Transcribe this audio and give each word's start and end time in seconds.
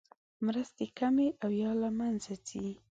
مرستې 0.45 0.85
کمې 0.99 1.27
او 1.43 1.49
یا 1.61 1.71
له 1.81 1.89
مینځه 1.97 2.35
ځي. 2.47 2.67